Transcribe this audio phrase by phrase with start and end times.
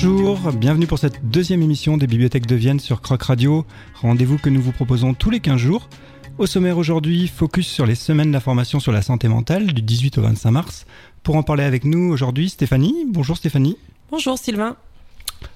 [0.00, 3.64] Bonjour, bienvenue pour cette deuxième émission des Bibliothèques de Vienne sur Croc Radio,
[4.00, 5.88] rendez-vous que nous vous proposons tous les 15 jours.
[6.38, 10.22] Au sommaire aujourd'hui, focus sur les semaines d'information sur la santé mentale du 18 au
[10.22, 10.86] 25 mars.
[11.24, 13.06] Pour en parler avec nous aujourd'hui, Stéphanie.
[13.08, 13.76] Bonjour Stéphanie.
[14.12, 14.76] Bonjour Sylvain.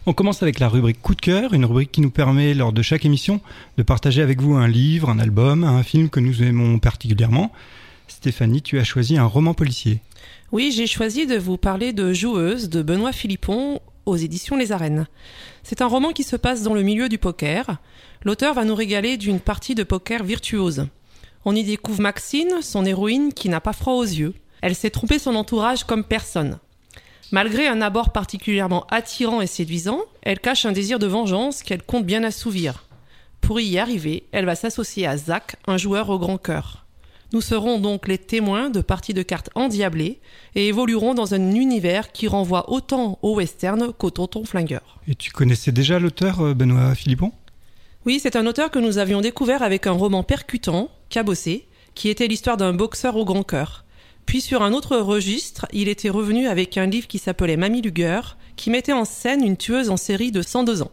[0.07, 2.83] On commence avec la rubrique coup de cœur, une rubrique qui nous permet lors de
[2.83, 3.41] chaque émission
[3.77, 7.53] de partager avec vous un livre, un album, un film que nous aimons particulièrement.
[8.09, 10.01] Stéphanie, tu as choisi un roman policier.
[10.51, 15.07] Oui, j'ai choisi de vous parler de Joueuse de Benoît Philippon aux éditions Les Arènes.
[15.63, 17.79] C'est un roman qui se passe dans le milieu du poker.
[18.25, 20.87] L'auteur va nous régaler d'une partie de poker virtuose.
[21.45, 24.35] On y découvre Maxine, son héroïne qui n'a pas froid aux yeux.
[24.61, 26.59] Elle s'est trompée son entourage comme personne.
[27.33, 32.05] Malgré un abord particulièrement attirant et séduisant, elle cache un désir de vengeance qu'elle compte
[32.05, 32.85] bien assouvir.
[33.41, 36.82] Pour y arriver, elle va s'associer à Zach, un joueur au grand cœur.
[37.33, 40.21] Nous serons donc les témoins de parties de cartes endiablées
[40.55, 45.01] et évoluerons dans un univers qui renvoie autant au western qu'au tonton flingueur.
[45.09, 47.33] Et tu connaissais déjà l'auteur euh, Benoît Philippon?
[48.05, 52.27] Oui, c'est un auteur que nous avions découvert avec un roman percutant, Cabossé, qui était
[52.27, 53.85] l'histoire d'un boxeur au grand cœur.
[54.27, 58.21] Puis sur un autre registre, il était revenu avec un livre qui s'appelait Mamie Luger,
[58.57, 60.91] qui mettait en scène une tueuse en série de 102 ans.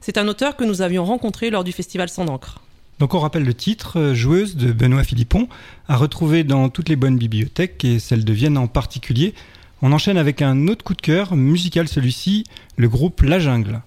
[0.00, 2.60] C'est un auteur que nous avions rencontré lors du festival Sans d'encre.
[2.98, 5.48] Donc on rappelle le titre, euh, Joueuse de Benoît Philippon,
[5.86, 9.34] à retrouver dans toutes les bonnes bibliothèques et celle de Vienne en particulier.
[9.82, 12.44] On enchaîne avec un autre coup de cœur, musical celui-ci,
[12.76, 13.82] le groupe La Jungle.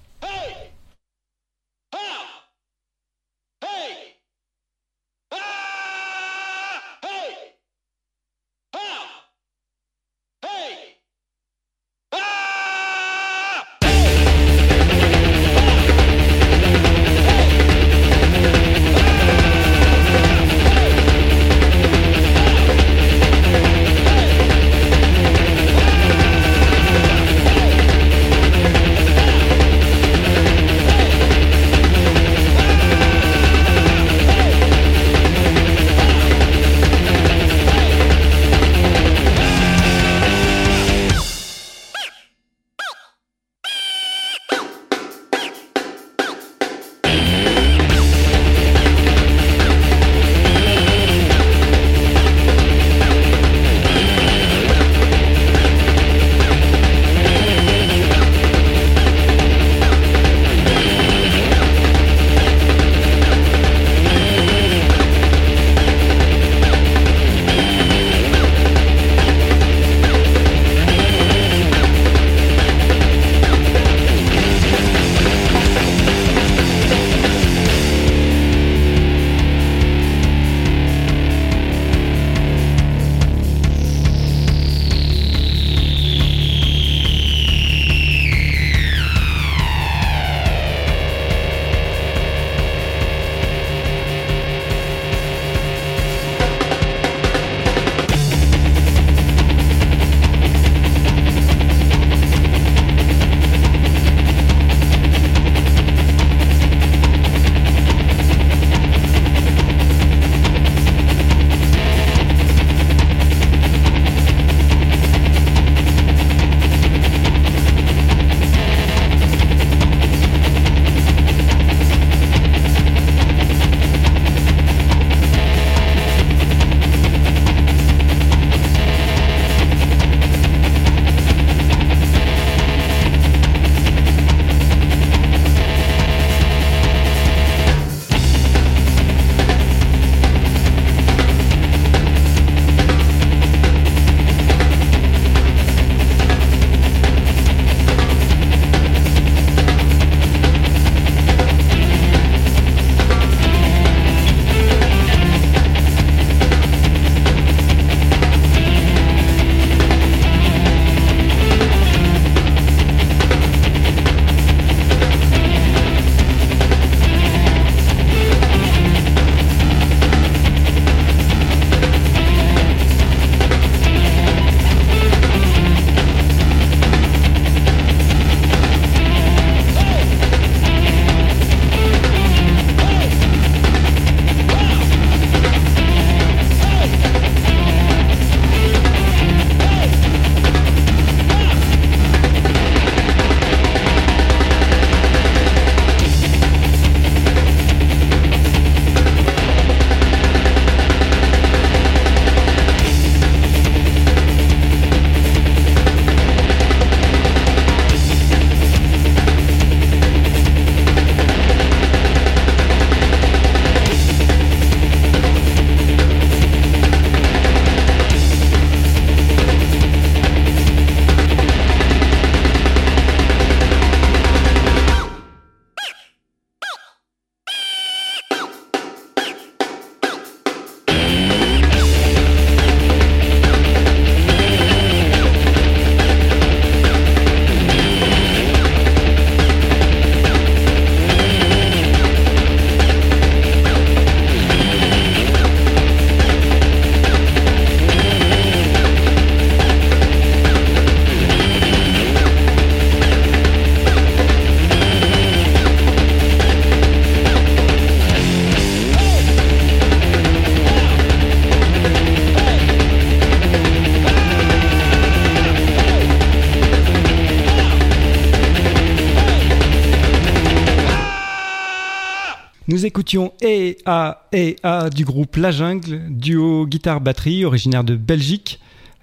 [272.81, 278.59] Nous écoutions E A E A du groupe La Jungle, duo guitare-batterie originaire de Belgique.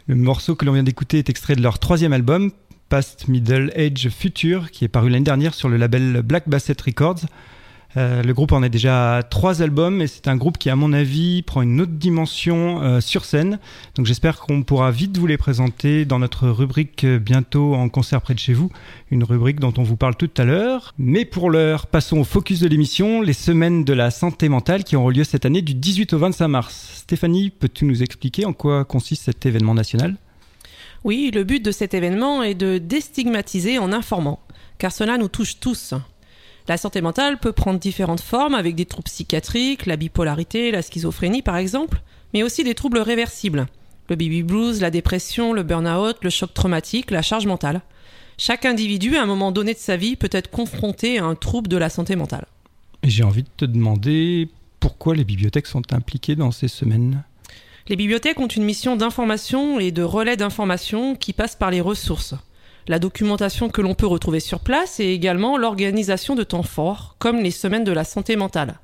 [0.09, 2.51] Le morceau que l'on vient d'écouter est extrait de leur troisième album,
[2.89, 7.21] Past Middle Age Future, qui est paru l'année dernière sur le label Black Basset Records.
[7.97, 10.93] Euh, le groupe en est déjà trois albums et c'est un groupe qui, à mon
[10.93, 13.59] avis, prend une autre dimension euh, sur scène.
[13.95, 18.21] Donc j'espère qu'on pourra vite vous les présenter dans notre rubrique euh, bientôt en concert
[18.21, 18.71] près de chez vous,
[19.11, 20.95] une rubrique dont on vous parle tout à l'heure.
[20.99, 24.95] Mais pour l'heure, passons au focus de l'émission, les semaines de la santé mentale qui
[24.95, 26.93] auront lieu cette année du 18 au 25 mars.
[26.97, 30.17] Stéphanie, peux-tu nous expliquer en quoi consiste cet événement national?
[31.05, 34.41] Oui, le but de cet événement est de déstigmatiser en informant,
[34.79, 35.95] car cela nous touche tous.
[36.69, 41.41] La santé mentale peut prendre différentes formes avec des troubles psychiatriques, la bipolarité, la schizophrénie
[41.41, 42.03] par exemple,
[42.35, 43.69] mais aussi des troubles réversibles.
[44.11, 47.81] Le baby blues, la dépression, le burn-out, le choc traumatique, la charge mentale.
[48.37, 51.69] Chaque individu, à un moment donné de sa vie, peut être confronté à un trouble
[51.69, 52.47] de la santé mentale.
[53.03, 57.25] J'ai envie de te demander pourquoi les bibliothèques sont impliquées dans ces semaines?
[57.89, 62.35] Les bibliothèques ont une mission d'information et de relais d'information qui passe par les ressources
[62.89, 67.39] la documentation que l'on peut retrouver sur place et également l'organisation de temps forts, comme
[67.39, 68.81] les semaines de la santé mentale.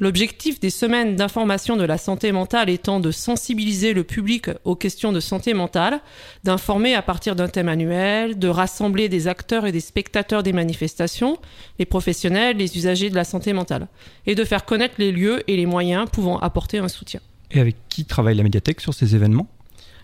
[0.00, 5.12] L'objectif des semaines d'information de la santé mentale étant de sensibiliser le public aux questions
[5.12, 6.00] de santé mentale,
[6.42, 11.38] d'informer à partir d'un thème annuel, de rassembler des acteurs et des spectateurs des manifestations,
[11.78, 13.86] les professionnels, les usagers de la santé mentale,
[14.26, 17.20] et de faire connaître les lieux et les moyens pouvant apporter un soutien.
[17.52, 19.46] Et avec qui travaille la médiathèque sur ces événements?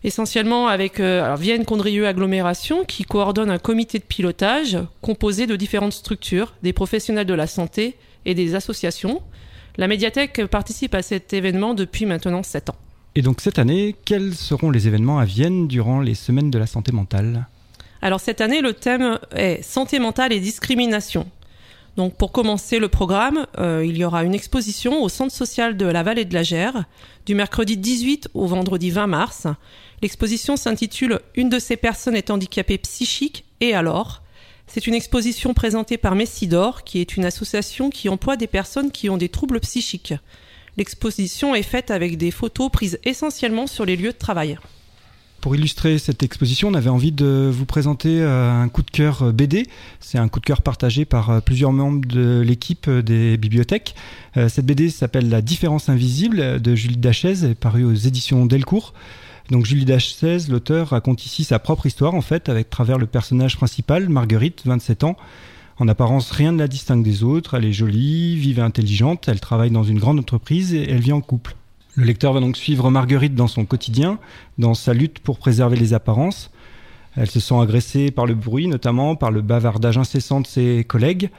[0.04, 5.56] Essentiellement avec euh, alors Vienne Condrieu Agglomération qui coordonne un comité de pilotage composé de
[5.56, 9.22] différentes structures, des professionnels de la santé et des associations.
[9.76, 12.76] La médiathèque participe à cet événement depuis maintenant 7 ans.
[13.14, 16.66] Et donc cette année, quels seront les événements à Vienne durant les semaines de la
[16.66, 17.46] santé mentale?
[18.02, 21.26] Alors cette année, le thème est santé mentale et discrimination.
[21.96, 25.86] Donc pour commencer le programme, euh, il y aura une exposition au centre social de
[25.86, 26.84] la vallée de la Gère
[27.26, 29.46] du mercredi 18 au vendredi 20 mars.
[30.02, 34.22] L'exposition s'intitule Une de ces personnes est handicapée psychique et alors
[34.66, 39.10] C'est une exposition présentée par Messidor, qui est une association qui emploie des personnes qui
[39.10, 40.14] ont des troubles psychiques.
[40.76, 44.58] L'exposition est faite avec des photos prises essentiellement sur les lieux de travail.
[45.40, 49.22] Pour illustrer cette exposition, on avait envie de vous présenter euh, un coup de cœur
[49.22, 49.66] euh, BD.
[49.98, 53.94] C'est un coup de cœur partagé par euh, plusieurs membres de l'équipe des bibliothèques.
[54.36, 58.92] Cette BD s'appelle La différence invisible de Julie Dachez, paru aux éditions Delcourt.
[59.50, 63.56] Donc Julie Dachez, l'auteur, raconte ici sa propre histoire en fait, avec travers le personnage
[63.56, 65.16] principal, Marguerite, 27 ans.
[65.78, 67.54] En apparence, rien ne la distingue des autres.
[67.54, 69.26] Elle est jolie, vive et intelligente.
[69.26, 71.56] Elle travaille dans une grande entreprise et elle vit en couple.
[71.96, 74.18] Le lecteur va donc suivre Marguerite dans son quotidien,
[74.58, 76.50] dans sa lutte pour préserver les apparences.
[77.16, 81.30] Elle se sent agressée par le bruit, notamment par le bavardage incessant de ses collègues.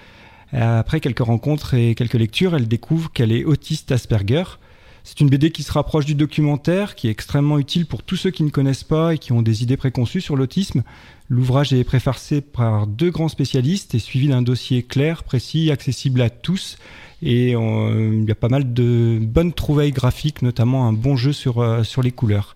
[0.52, 4.44] Après quelques rencontres et quelques lectures, elle découvre qu'elle est autiste Asperger.
[5.04, 8.30] C'est une BD qui se rapproche du documentaire, qui est extrêmement utile pour tous ceux
[8.30, 10.84] qui ne connaissent pas et qui ont des idées préconçues sur l'autisme.
[11.30, 16.30] L'ouvrage est préfacé par deux grands spécialistes et suivi d'un dossier clair, précis, accessible à
[16.30, 16.78] tous
[17.22, 21.34] et euh, il y a pas mal de bonnes trouvailles graphiques, notamment un bon jeu
[21.34, 22.56] sur, euh, sur les couleurs.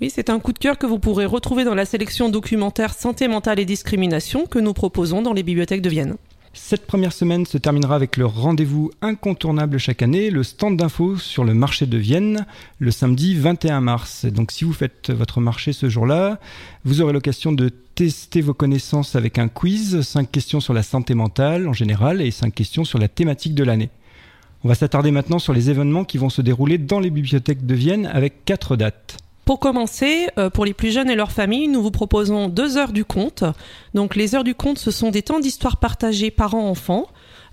[0.00, 3.28] Oui, c'est un coup de cœur que vous pourrez retrouver dans la sélection documentaire Santé
[3.28, 6.16] mentale et discrimination que nous proposons dans les bibliothèques de Vienne.
[6.54, 11.44] Cette première semaine se terminera avec le rendez-vous incontournable chaque année, le stand d'infos sur
[11.44, 12.44] le marché de Vienne,
[12.78, 14.26] le samedi 21 mars.
[14.26, 16.38] Donc si vous faites votre marché ce jour-là,
[16.84, 21.14] vous aurez l'occasion de tester vos connaissances avec un quiz, 5 questions sur la santé
[21.14, 23.88] mentale en général et 5 questions sur la thématique de l'année.
[24.62, 27.74] On va s'attarder maintenant sur les événements qui vont se dérouler dans les bibliothèques de
[27.74, 29.16] Vienne avec 4 dates.
[29.44, 32.92] Pour commencer, euh, pour les plus jeunes et leurs familles, nous vous proposons deux heures
[32.92, 33.42] du conte.
[33.92, 37.08] Donc les heures du conte, ce sont des temps d'histoire partagés parents-enfants.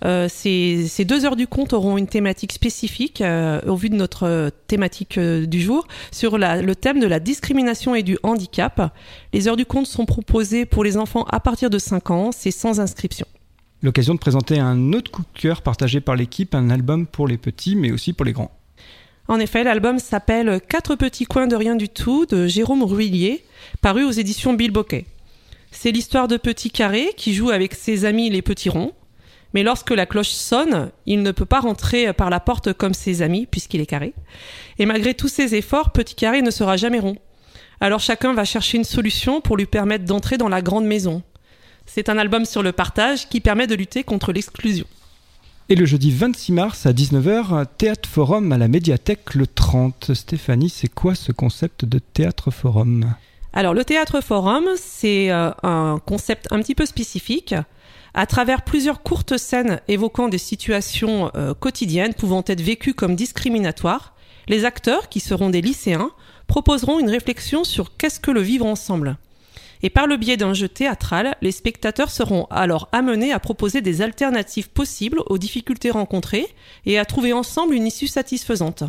[0.06, 4.52] Euh, ces, deux heures du conte auront une thématique spécifique euh, au vu de notre
[4.68, 8.94] thématique du jour sur le thème de la discrimination et du handicap.
[9.34, 12.52] Les heures du conte sont proposées pour les enfants à partir de 5 ans, c'est
[12.52, 13.26] sans inscription.
[13.82, 17.38] L'occasion de présenter un autre coup de cœur partagé par l'équipe, un album pour les
[17.38, 18.52] petits mais aussi pour les grands.
[19.30, 23.46] En effet, l'album s'appelle Quatre petits coins de rien du tout de Jérôme Ruillier,
[23.80, 25.06] paru aux éditions Bill Bocquet.
[25.70, 28.92] C'est l'histoire de Petit Carré qui joue avec ses amis les petits ronds.
[29.54, 33.22] Mais lorsque la cloche sonne, il ne peut pas rentrer par la porte comme ses
[33.22, 34.16] amis, puisqu'il est carré.
[34.80, 37.18] Et malgré tous ses efforts, Petit Carré ne sera jamais rond.
[37.82, 41.22] Alors chacun va chercher une solution pour lui permettre d'entrer dans la grande maison.
[41.86, 44.88] C'est un album sur le partage qui permet de lutter contre l'exclusion.
[45.72, 50.16] Et le jeudi 26 mars à 19h, Théâtre Forum à la médiathèque le 30.
[50.16, 53.14] Stéphanie, c'est quoi ce concept de Théâtre Forum?
[53.54, 57.54] Alors le Théâtre Forum, c'est euh, un concept un petit peu spécifique.
[58.16, 64.16] À travers plusieurs courtes scènes évoquant des situations euh, quotidiennes pouvant être vécues comme discriminatoires,
[64.48, 66.10] les acteurs, qui seront des lycéens,
[66.48, 69.18] proposeront une réflexion sur qu'est-ce que le vivre ensemble.
[69.82, 74.02] Et par le biais d'un jeu théâtral, les spectateurs seront alors amenés à proposer des
[74.02, 76.48] alternatives possibles aux difficultés rencontrées
[76.86, 78.84] et à trouver ensemble une issue satisfaisante.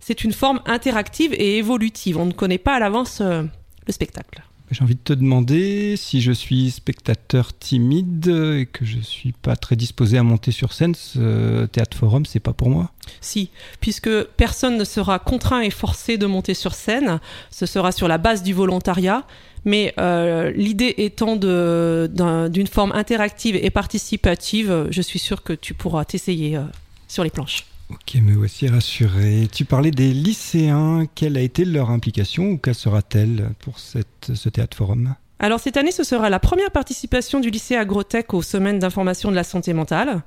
[0.00, 2.18] C'est une forme interactive et évolutive.
[2.18, 3.42] On ne connaît pas à l'avance euh,
[3.86, 4.42] le spectacle.
[4.70, 9.54] J'ai envie de te demander si je suis spectateur timide et que je suis pas
[9.54, 12.90] très disposé à monter sur scène, ce théâtre forum, c'est pas pour moi.
[13.20, 17.20] Si, puisque personne ne sera contraint et forcé de monter sur scène,
[17.50, 19.24] ce sera sur la base du volontariat.
[19.64, 26.04] Mais euh, l'idée étant d'une forme interactive et participative, je suis sûr que tu pourras
[26.04, 26.62] t'essayer euh,
[27.08, 27.64] sur les planches.
[27.88, 29.48] Ok, me voici rassuré.
[29.52, 31.06] Tu parlais des lycéens.
[31.14, 35.14] Quelle a été leur implication ou quelle sera-t-elle pour cette, ce théâtre forum?
[35.38, 39.36] Alors cette année, ce sera la première participation du lycée Agrotech aux semaines d'information de
[39.36, 40.22] la santé mentale.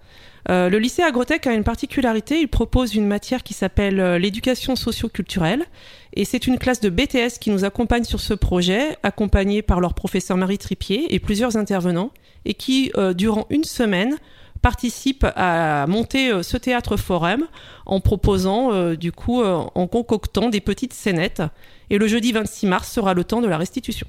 [0.50, 4.76] Euh, le lycée Agrotech a une particularité, il propose une matière qui s'appelle euh, l'éducation
[4.76, 5.66] socio-culturelle
[6.14, 9.96] et c'est une classe de BTS qui nous accompagne sur ce projet, accompagnée par leur
[9.96, 12.12] professeur Marie Tripier et plusieurs intervenants
[12.46, 14.16] et qui, euh, durant une semaine,
[14.62, 17.46] participe à monter euh, ce théâtre forum
[17.86, 21.42] en proposant, euh, du coup, euh, en concoctant des petites scénettes.
[21.90, 24.08] Et le jeudi 26 mars sera le temps de la restitution.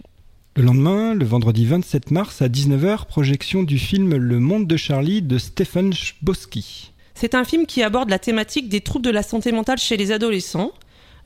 [0.57, 5.23] Le lendemain, le vendredi 27 mars à 19h, projection du film Le monde de Charlie
[5.23, 6.92] de Stephen Chbosky.
[7.14, 10.11] C'est un film qui aborde la thématique des troubles de la santé mentale chez les
[10.11, 10.73] adolescents.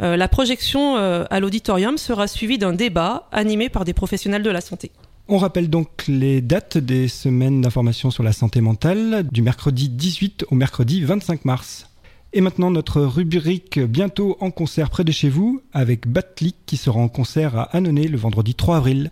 [0.01, 4.91] la projection à l'auditorium sera suivie d'un débat animé par des professionnels de la santé.
[5.27, 10.45] On rappelle donc les dates des semaines d'information sur la santé mentale du mercredi 18
[10.51, 11.89] au mercredi 25 mars.
[12.35, 17.01] Et maintenant notre rubrique bientôt en concert près de chez vous avec Batlik qui sera
[17.01, 19.11] en concert à Annonay le vendredi 3 avril.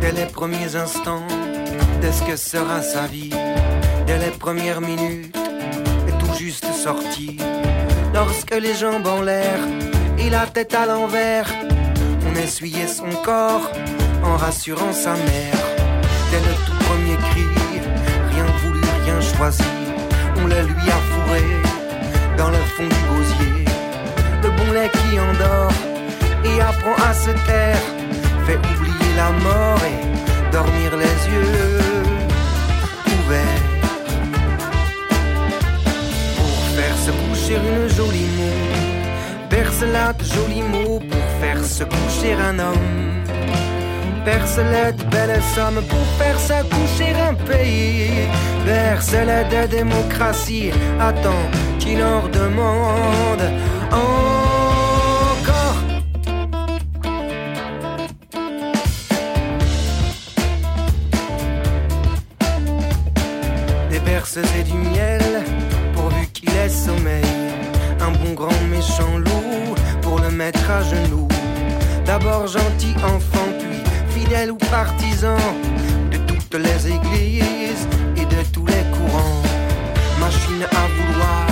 [0.00, 1.22] Dès les premiers instants,
[2.00, 3.30] dès ce que sera sa vie,
[4.08, 5.39] dès les premières minutes
[6.40, 7.36] juste sorti.
[8.14, 9.58] Lorsque les jambes en l'air
[10.18, 11.46] et la tête à l'envers,
[12.26, 13.70] on essuyait son corps
[14.24, 15.62] en rassurant sa mère.
[16.30, 17.46] Dès le tout premier cri,
[18.32, 19.72] rien voulu, rien choisi,
[20.38, 21.44] on le lui a fourré
[22.38, 23.64] dans le fond du gosier.
[24.42, 25.78] Le bon lait qui endort
[26.48, 27.84] et apprend à se taire,
[28.46, 32.09] fait oublier la mort et dormir les yeux
[37.56, 39.48] une jolie mot.
[39.48, 43.24] Perce-la de jolis mots pour faire se coucher un homme.
[44.24, 48.28] Perce-la de belles sommes pour faire se coucher un pays.
[48.64, 53.44] Perce-la de démocratie, attends qu'il en demande
[53.90, 55.80] encore.
[63.90, 65.20] Des berceuses et du miel
[66.68, 67.24] sommeil.
[68.00, 71.28] Un bon grand méchant loup pour le mettre à genoux.
[72.06, 75.36] D'abord gentil enfant, puis fidèle ou partisan
[76.10, 79.42] de toutes les églises et de tous les courants.
[80.18, 81.46] Machine à vouloir,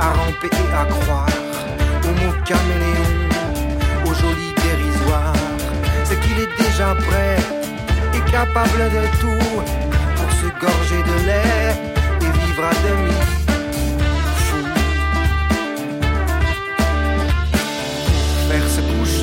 [0.00, 1.28] à ramper et à croire.
[2.04, 3.12] Au mot caméléon,
[4.04, 5.32] au joli dérisoire.
[6.04, 7.36] C'est qu'il est déjà prêt
[8.14, 9.62] et capable de tout
[10.16, 11.74] pour se gorger de lait
[12.20, 13.47] et vivre à demi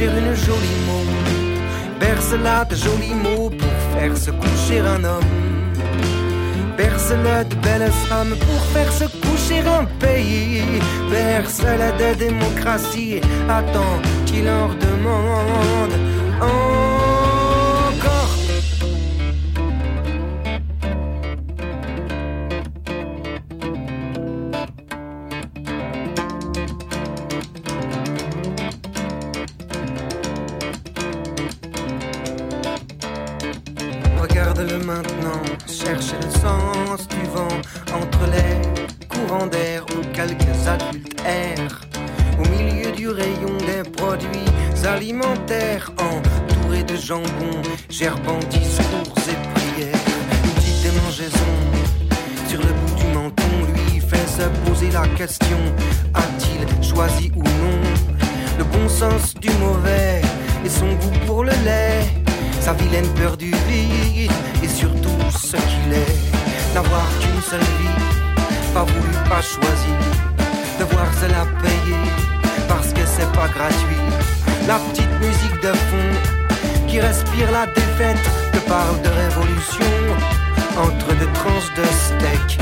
[0.04, 1.06] une jolie mot.
[2.00, 5.24] Berce-la de jolis mots pour faire se coucher un homme.
[6.78, 10.64] Berce-la de belles femmes pour faire se coucher un pays.
[11.10, 15.56] Berce-la de démocratie, attends qu'il en demande.
[16.42, 17.15] gerbant
[63.70, 68.36] et surtout ce qu'il est, n'avoir qu'une seule vie,
[68.74, 69.94] pas voulu, pas choisi,
[70.80, 72.06] devoir se la payer
[72.68, 74.06] parce que c'est pas gratuit.
[74.68, 79.86] La petite musique de fond qui respire la défaite, te parle de révolution
[80.78, 82.60] entre deux tranches de steak.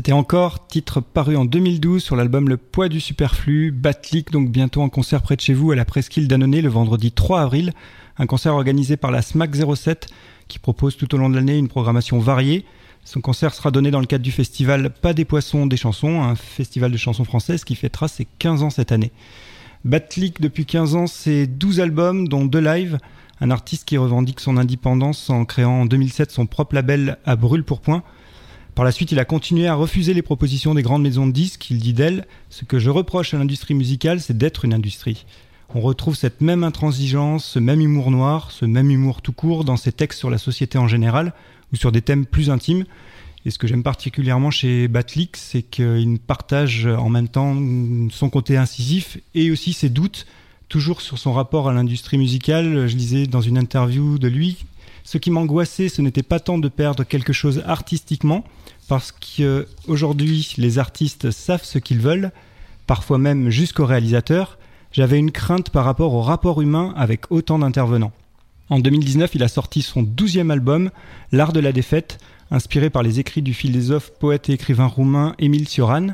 [0.00, 4.80] C'était encore, titre paru en 2012 sur l'album Le poids du superflu, Batlik, donc bientôt
[4.80, 7.74] en concert près de chez vous à la Presqu'île d'Annonay le vendredi 3 avril.
[8.16, 10.08] Un concert organisé par la SMAC 07
[10.48, 12.64] qui propose tout au long de l'année une programmation variée.
[13.04, 16.34] Son concert sera donné dans le cadre du festival Pas des poissons, des chansons, un
[16.34, 19.12] festival de chansons françaises qui fêtera ses 15 ans cette année.
[19.84, 22.98] Batlik, depuis 15 ans, c'est 12 albums, dont deux lives.
[23.42, 27.64] Un artiste qui revendique son indépendance en créant en 2007 son propre label à Brûle
[27.64, 28.02] pour Point.
[28.74, 31.70] Par la suite, il a continué à refuser les propositions des grandes maisons de disques.
[31.70, 35.26] Il dit d'elle Ce que je reproche à l'industrie musicale, c'est d'être une industrie.
[35.74, 39.76] On retrouve cette même intransigeance, ce même humour noir, ce même humour tout court dans
[39.76, 41.32] ses textes sur la société en général
[41.72, 42.84] ou sur des thèmes plus intimes.
[43.46, 47.56] Et ce que j'aime particulièrement chez Batlik, c'est qu'il partage en même temps
[48.10, 50.26] son côté incisif et aussi ses doutes,
[50.68, 52.86] toujours sur son rapport à l'industrie musicale.
[52.86, 54.64] Je lisais dans une interview de lui
[55.04, 58.44] ce qui m'angoissait, ce n'était pas tant de perdre quelque chose artistiquement,
[58.88, 62.32] parce qu'aujourd'hui, les artistes savent ce qu'ils veulent,
[62.86, 64.58] parfois même jusqu'au réalisateur.
[64.92, 68.12] J'avais une crainte par rapport au rapport humain avec autant d'intervenants.
[68.68, 70.90] En 2019, il a sorti son douzième album,
[71.32, 72.18] L'Art de la défaite,
[72.50, 76.08] inspiré par les écrits du philosophe, poète et écrivain roumain Émile Cioran.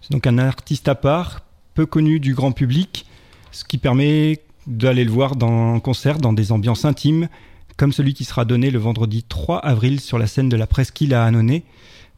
[0.00, 1.42] C'est donc un artiste à part,
[1.74, 3.06] peu connu du grand public,
[3.52, 7.28] ce qui permet d'aller le voir dans un concert dans des ambiances intimes
[7.76, 11.14] comme celui qui sera donné le vendredi 3 avril sur la scène de la Presqu'île
[11.14, 11.62] à Annonay.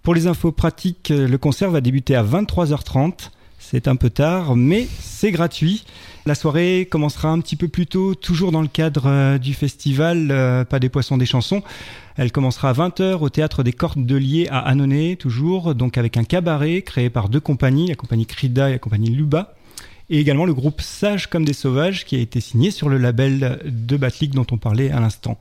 [0.03, 3.31] Pour les infos pratiques, le concert va débuter à 23h30.
[3.59, 5.85] C'est un peu tard, mais c'est gratuit.
[6.27, 10.29] La soirée commencera un petit peu plus tôt, toujours dans le cadre euh, du festival
[10.31, 11.63] euh, Pas des poissons des chansons.
[12.17, 16.83] Elle commencera à 20h au théâtre des Cordeliers à Annonay, toujours, donc avec un cabaret
[16.83, 19.55] créé par deux compagnies, la compagnie Crida et la compagnie Luba
[20.11, 23.61] et également le groupe Sage comme des sauvages qui a été signé sur le label
[23.65, 25.39] de Batlik dont on parlait à l'instant.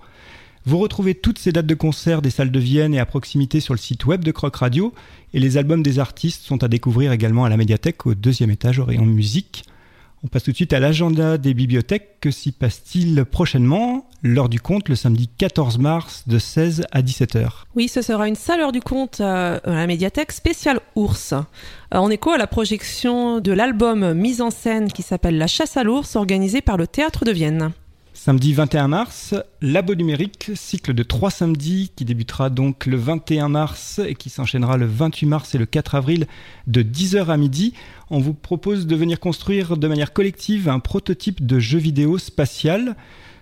[0.66, 3.74] Vous retrouvez toutes ces dates de concert des salles de Vienne et à proximité sur
[3.74, 4.94] le site web de Croc Radio
[5.34, 8.80] et les albums des artistes sont à découvrir également à la médiathèque au deuxième étage
[8.80, 9.64] au rayon musique.
[10.24, 12.20] On passe tout de suite à l'agenda des bibliothèques.
[12.20, 14.07] Que s'y passe-t-il prochainement?
[14.24, 17.50] L'heure du compte le samedi 14 mars de 16 à 17h.
[17.76, 21.34] Oui, ce sera une salle heure du compte euh, à la médiathèque spéciale ours.
[21.34, 21.44] Euh,
[21.92, 25.84] en écho à la projection de l'album mise en scène qui s'appelle La chasse à
[25.84, 27.72] l'ours organisé par le théâtre de Vienne.
[28.16, 34.02] Samedi 21 mars, Labo numérique, cycle de trois samedis qui débutera donc le 21 mars
[34.04, 36.26] et qui s'enchaînera le 28 mars et le 4 avril
[36.66, 37.74] de 10h à midi.
[38.10, 42.96] On vous propose de venir construire de manière collective un prototype de jeu vidéo spatial.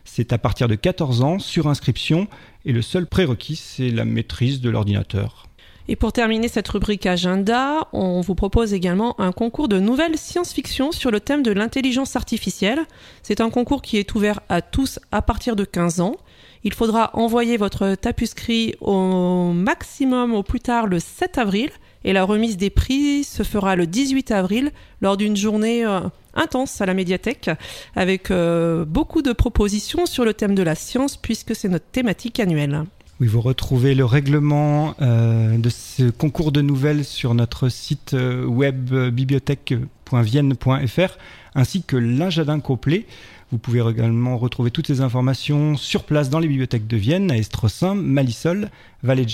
[0.05, 2.27] C'est à partir de 14 ans, sur inscription,
[2.63, 5.47] et le seul prérequis, c'est la maîtrise de l'ordinateur.
[5.87, 10.91] Et pour terminer cette rubrique agenda, on vous propose également un concours de nouvelles science-fiction
[10.91, 12.79] sur le thème de l'intelligence artificielle.
[13.21, 16.15] C'est un concours qui est ouvert à tous à partir de 15 ans.
[16.63, 21.69] Il faudra envoyer votre tapuscrit au maximum au plus tard le 7 avril
[22.03, 25.99] et la remise des prix se fera le 18 avril lors d'une journée euh,
[26.35, 27.49] intense à la médiathèque
[27.95, 32.39] avec euh, beaucoup de propositions sur le thème de la science puisque c'est notre thématique
[32.39, 32.83] annuelle.
[33.21, 38.45] Oui, vous retrouvez le règlement euh, de ce concours de nouvelles sur notre site euh,
[38.45, 41.17] web bibliothèque.vienne.fr
[41.55, 43.05] ainsi que l'agenda complet.
[43.51, 47.37] Vous pouvez également retrouver toutes ces informations sur place dans les bibliothèques de Vienne, à
[47.37, 48.69] Estrossin, Malisol,
[49.03, 49.25] Vallée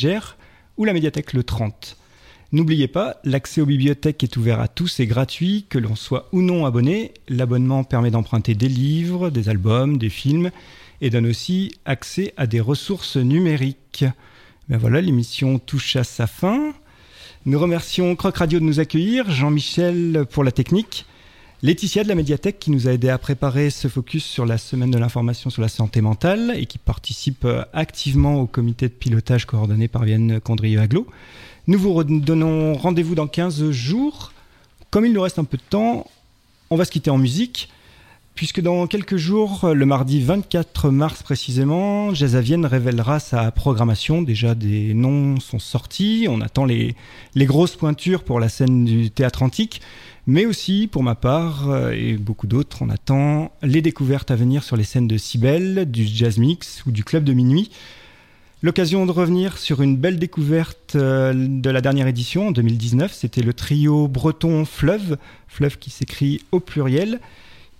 [0.78, 1.98] ou la médiathèque Le 30.
[2.54, 6.42] N'oubliez pas, l'accès aux bibliothèques est ouvert à tous et gratuit, que l'on soit ou
[6.42, 7.14] non abonné.
[7.30, 10.52] L'abonnement permet d'emprunter des livres, des albums, des films
[11.00, 14.04] et donne aussi accès à des ressources numériques.
[14.68, 16.74] Ben voilà, l'émission touche à sa fin.
[17.46, 21.06] Nous remercions Croc Radio de nous accueillir, Jean-Michel pour la technique,
[21.64, 24.92] Laetitia de la médiathèque qui nous a aidé à préparer ce focus sur la semaine
[24.92, 29.88] de l'information sur la santé mentale et qui participe activement au comité de pilotage coordonné
[29.88, 31.08] par Vienne Condrieu-Aglo.
[31.68, 34.32] Nous vous donnons rendez-vous dans 15 jours.
[34.90, 36.08] Comme il nous reste un peu de temps,
[36.70, 37.70] on va se quitter en musique
[38.36, 44.24] puisque dans quelques jours, le mardi 24 mars précisément, Jazz révélera sa programmation.
[44.24, 46.26] Déjà, des noms sont sortis.
[46.28, 46.96] On attend les,
[47.38, 49.82] grosses pointures pour la scène du théâtre antique.
[50.28, 54.64] Mais aussi, pour ma part, euh, et beaucoup d'autres, on attend les découvertes à venir
[54.64, 57.70] sur les scènes de Cybelle, du Jazz Mix ou du Club de Minuit.
[58.64, 63.42] L'occasion de revenir sur une belle découverte euh, de la dernière édition en 2019, c'était
[63.42, 67.20] le trio breton Fleuve, Fleuve qui s'écrit au pluriel,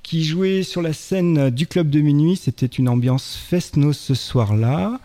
[0.02, 2.36] qui jouait sur la scène du club de minuit.
[2.36, 5.00] C'était une ambiance fest-no ce soir-là.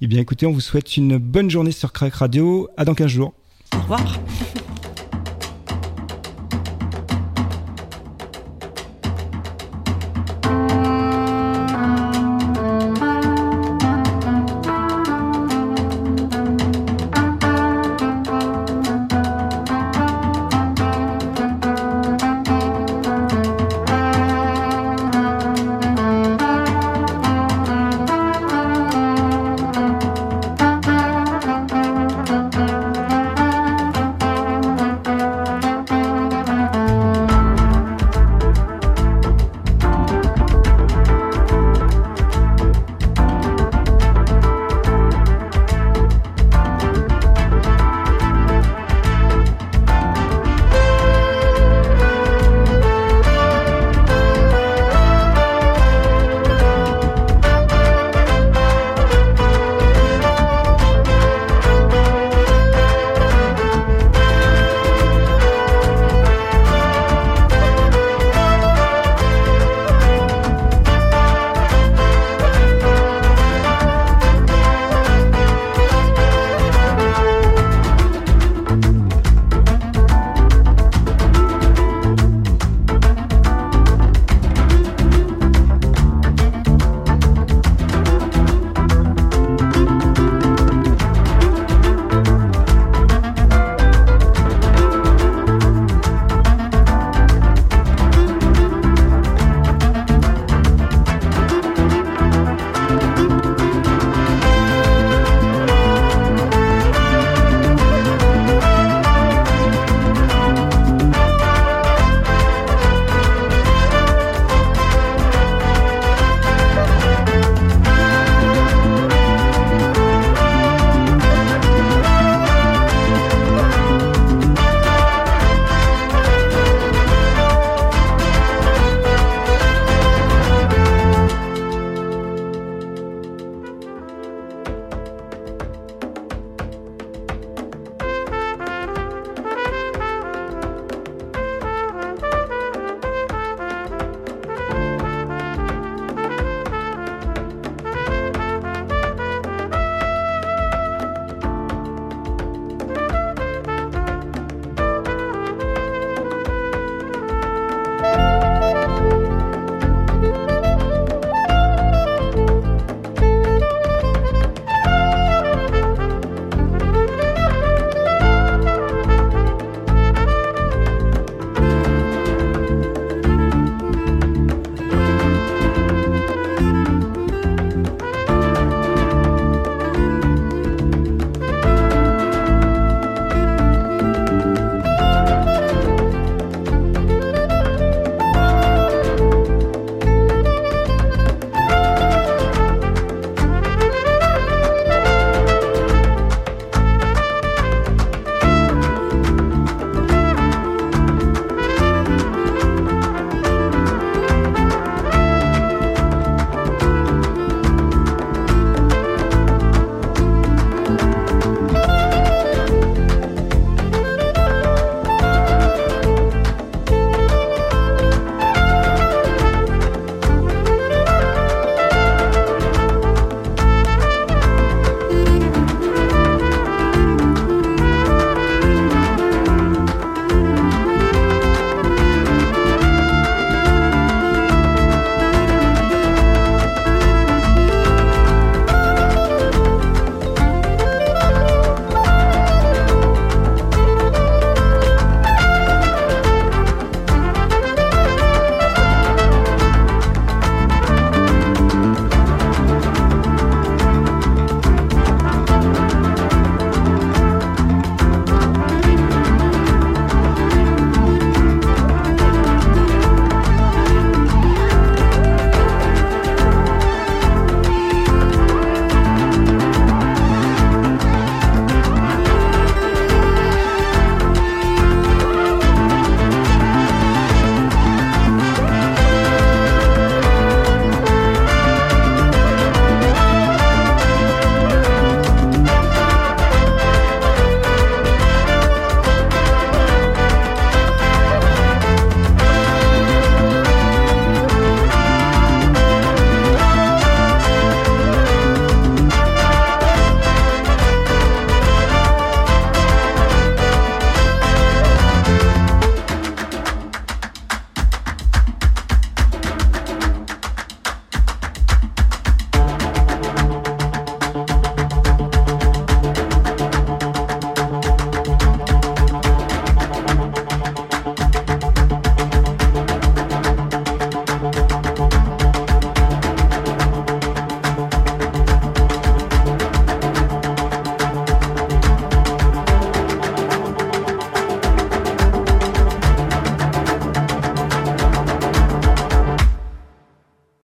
[0.00, 2.70] Eh bien écoutez, on vous souhaite une bonne journée sur Crack Radio.
[2.78, 3.34] À dans 15 jours.
[3.74, 4.18] Au revoir.